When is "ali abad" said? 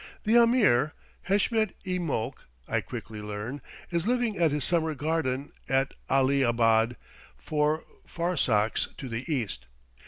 6.09-6.97